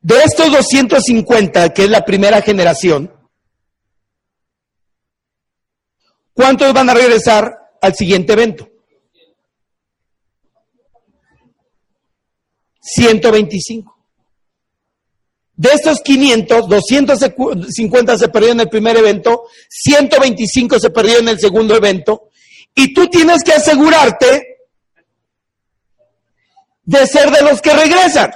[0.00, 3.21] De estos 250, que es la primera generación,
[6.32, 8.68] ¿cuántos van a regresar al siguiente evento?
[12.80, 13.96] 125.
[15.54, 21.40] De estos 500, 250 se perdieron en el primer evento, 125 se perdieron en el
[21.40, 22.30] segundo evento,
[22.74, 24.52] y tú tienes que asegurarte
[26.84, 28.34] de ser de los que regresan.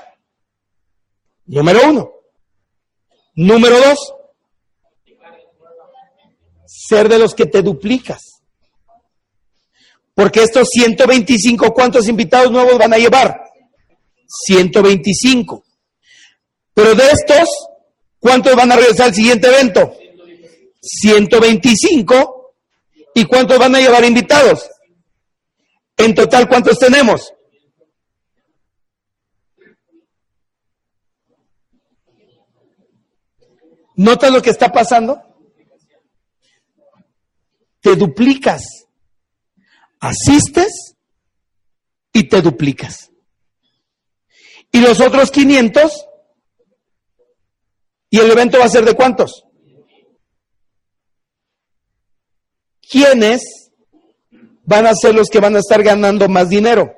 [1.46, 2.12] Número uno.
[3.34, 3.98] Número dos.
[6.88, 8.42] Ser de los que te duplicas.
[10.14, 13.38] Porque estos 125, ¿cuántos invitados nuevos van a llevar?
[14.26, 15.64] 125.
[16.72, 17.48] Pero de estos,
[18.18, 19.94] ¿cuántos van a regresar al siguiente evento?
[20.80, 22.54] 125.
[23.14, 24.68] ¿Y cuántos van a llevar invitados?
[25.96, 27.32] En total, ¿cuántos tenemos?
[33.96, 35.25] ¿Notas lo que está pasando?
[37.86, 38.64] Te duplicas.
[40.00, 40.96] Asistes
[42.12, 43.12] y te duplicas.
[44.72, 45.92] Y los otros 500,
[48.10, 49.44] ¿y el evento va a ser de cuántos?
[52.90, 53.70] ¿quiénes
[54.64, 56.92] van a ser los que van a estar ganando más dinero?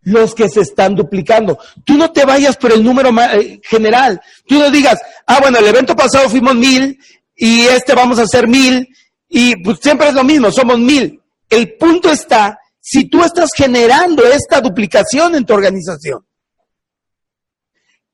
[0.00, 1.58] Los que se están duplicando.
[1.84, 4.20] Tú no te vayas por el número eh, general.
[4.46, 6.98] Tú no digas, ah, bueno, el evento pasado fuimos mil
[7.34, 8.88] y este vamos a hacer mil
[9.28, 11.20] y pues siempre es lo mismo, somos mil.
[11.48, 16.26] El punto está si tú estás generando esta duplicación en tu organización.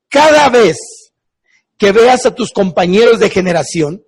[0.09, 0.77] Cada vez
[1.77, 4.03] que veas a tus compañeros de generación,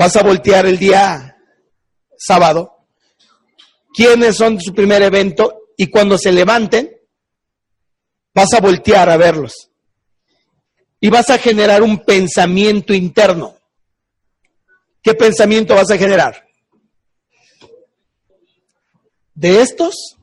[0.00, 1.36] Vas a voltear el día
[2.16, 2.86] sábado.
[3.92, 5.64] ¿Quiénes son su primer evento?
[5.76, 6.90] Y cuando se levanten,
[8.32, 9.69] vas a voltear a verlos.
[11.00, 13.56] Y vas a generar un pensamiento interno.
[15.02, 16.46] ¿Qué pensamiento vas a generar?
[19.34, 20.18] De estos,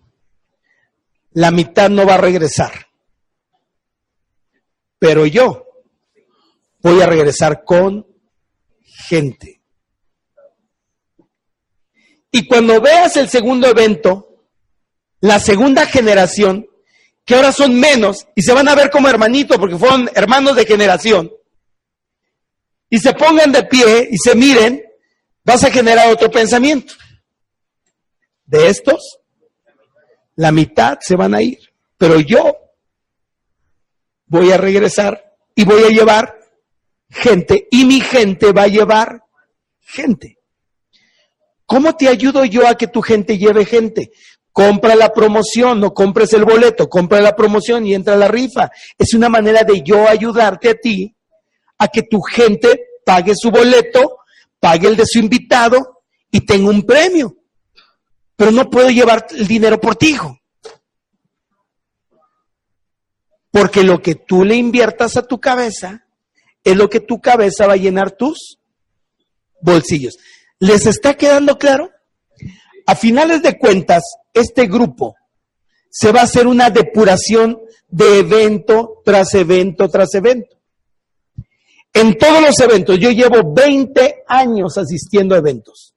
[1.32, 2.88] la mitad no va a regresar.
[5.00, 5.66] Pero yo
[6.80, 8.06] voy a regresar con
[8.84, 9.62] gente.
[12.32, 14.44] Y cuando veas el segundo evento,
[15.22, 16.68] la segunda generación,
[17.28, 20.66] que ahora son menos y se van a ver como hermanitos porque fueron hermanos de
[20.66, 21.30] generación,
[22.90, 24.82] y se pongan de pie y se miren,
[25.44, 26.94] vas a generar otro pensamiento.
[28.46, 29.20] De estos,
[30.36, 31.60] la mitad se van a ir,
[31.98, 32.56] pero yo
[34.28, 36.40] voy a regresar y voy a llevar
[37.10, 39.22] gente y mi gente va a llevar
[39.82, 40.38] gente.
[41.66, 44.14] ¿Cómo te ayudo yo a que tu gente lleve gente?
[44.58, 48.72] Compra la promoción, no compres el boleto, compra la promoción y entra a la rifa.
[48.98, 51.16] Es una manera de yo ayudarte a ti
[51.78, 54.18] a que tu gente pague su boleto,
[54.60, 56.02] pague el de su invitado
[56.32, 57.38] y tenga un premio.
[58.36, 60.40] Pero no puedo llevar el dinero por ti, hijo.
[63.52, 66.08] Porque lo que tú le inviertas a tu cabeza
[66.64, 68.58] es lo que tu cabeza va a llenar tus
[69.62, 70.18] bolsillos.
[70.58, 71.92] ¿Les está quedando claro?
[72.88, 74.02] A finales de cuentas,
[74.40, 75.16] este grupo
[75.90, 80.58] se va a hacer una depuración de evento tras evento tras evento.
[81.94, 85.96] En todos los eventos, yo llevo 20 años asistiendo a eventos.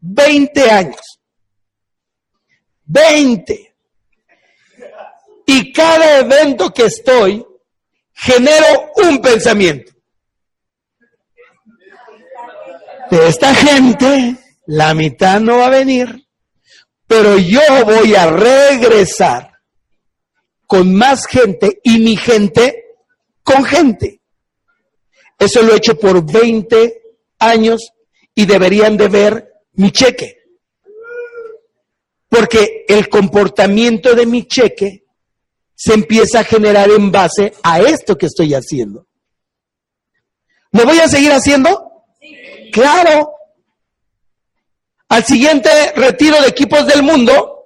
[0.00, 1.20] 20 años.
[2.84, 3.74] 20.
[5.46, 7.44] Y cada evento que estoy,
[8.14, 9.96] genero un pensamiento.
[13.10, 16.25] de esta gente, la mitad no va a venir,
[17.06, 19.52] pero yo voy a regresar
[20.66, 22.84] con más gente y mi gente
[23.42, 24.20] con gente.
[25.38, 27.02] Eso lo he hecho por 20
[27.38, 27.92] años
[28.34, 30.36] y deberían de ver mi cheque.
[32.28, 35.04] Porque el comportamiento de mi cheque
[35.74, 39.06] se empieza a generar en base a esto que estoy haciendo.
[40.72, 42.04] ¿Lo voy a seguir haciendo?
[42.72, 43.35] Claro.
[45.08, 47.64] Al siguiente retiro de equipos del mundo,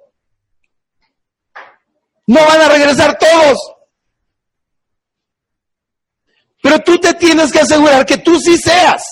[2.27, 3.57] no van a regresar todos.
[6.61, 9.03] Pero tú te tienes que asegurar que tú sí seas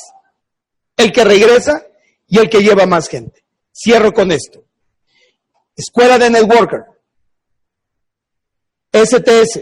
[0.95, 1.83] el que regresa
[2.27, 3.43] y el que lleva más gente.
[3.73, 4.63] Cierro con esto.
[5.75, 6.85] Escuela de Networker.
[8.93, 9.61] STS.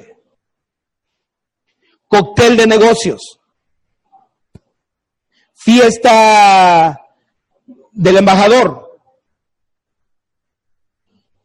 [2.07, 3.39] Cóctel de negocios.
[5.53, 7.06] Fiesta
[7.97, 9.01] del embajador.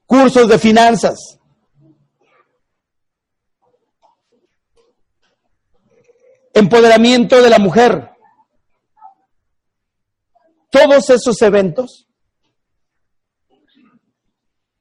[0.05, 1.39] Cursos de finanzas.
[6.53, 8.11] Empoderamiento de la mujer.
[10.71, 12.07] Todos esos eventos,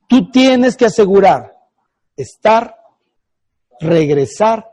[0.07, 1.53] tú tienes que asegurar
[2.17, 2.75] estar,
[3.79, 4.69] regresar,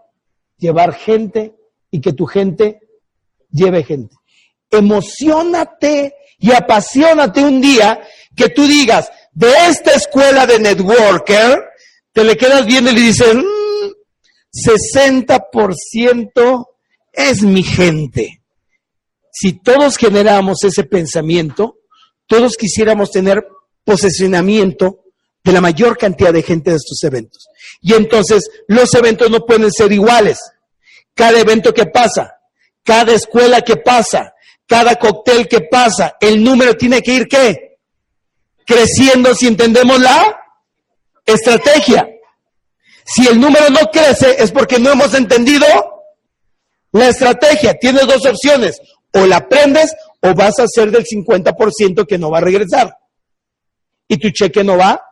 [0.56, 1.56] llevar gente
[1.90, 2.80] y que tu gente
[3.50, 4.16] lleve gente.
[4.70, 8.00] Emocionate y apasionate un día
[8.34, 11.62] que tú digas, de esta escuela de networker,
[12.12, 13.92] te le quedas viendo y le dices, "Mm,
[14.50, 16.68] 60%
[17.12, 18.42] es mi gente.
[19.30, 21.78] Si todos generamos ese pensamiento,
[22.26, 23.46] todos quisiéramos tener
[23.84, 25.04] posesionamiento
[25.44, 27.46] de la mayor cantidad de gente de estos eventos.
[27.80, 30.38] Y entonces los eventos no pueden ser iguales.
[31.14, 32.34] Cada evento que pasa,
[32.84, 34.34] cada escuela que pasa,
[34.68, 37.78] cada cóctel que pasa, el número tiene que ir ¿qué?
[38.66, 40.38] Creciendo si entendemos la
[41.24, 42.06] estrategia.
[43.04, 45.64] Si el número no crece es porque no hemos entendido
[46.92, 47.74] la estrategia.
[47.80, 48.78] Tienes dos opciones.
[49.14, 52.94] O la aprendes o vas a ser del 50% que no va a regresar.
[54.06, 55.02] Y tu cheque no va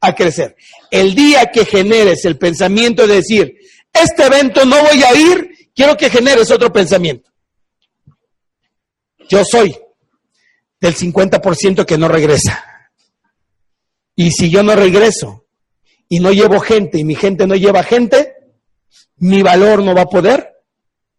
[0.00, 0.56] a crecer.
[0.90, 3.54] El día que generes el pensamiento de decir,
[3.92, 7.30] este evento no voy a ir, quiero que generes otro pensamiento.
[9.28, 9.76] Yo soy
[10.80, 12.64] del 50% que no regresa.
[14.16, 15.46] Y si yo no regreso
[16.08, 18.34] y no llevo gente y mi gente no lleva gente,
[19.16, 20.54] mi valor no va a poder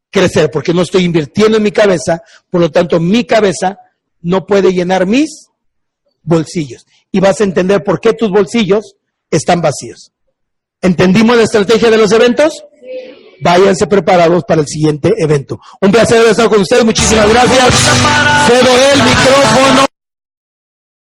[0.10, 3.80] crecer porque no estoy invirtiendo en mi cabeza, por lo tanto mi cabeza
[4.22, 5.50] no puede llenar mis
[6.24, 6.86] bolsillos.
[7.12, 8.96] Y vas a entender por qué tus bolsillos
[9.30, 10.12] están vacíos.
[10.82, 12.66] ¿Entendimos la estrategia de los eventos?
[13.42, 15.60] Váyanse preparados para el siguiente evento.
[15.82, 16.86] Un placer estar con ustedes.
[16.86, 17.74] Muchísimas gracias.
[18.48, 19.95] Cedo el micrófono.